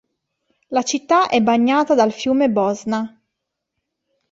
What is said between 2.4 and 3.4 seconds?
Bosna.